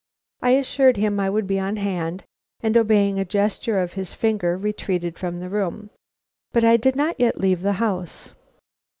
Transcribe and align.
I 0.41 0.53
assured 0.57 0.97
him 0.97 1.19
I 1.19 1.29
would 1.29 1.45
be 1.45 1.59
on 1.59 1.75
hand, 1.75 2.23
and, 2.59 2.75
obeying 2.75 3.19
a 3.19 3.23
gesture 3.23 3.79
of 3.79 3.93
his 3.93 4.15
finger, 4.15 4.57
retreated 4.57 5.19
from 5.19 5.37
the 5.37 5.47
room; 5.47 5.91
but 6.51 6.63
I 6.63 6.75
did 6.75 6.95
not 6.95 7.19
yet 7.19 7.37
leave 7.39 7.61
the 7.61 7.73
house. 7.73 8.33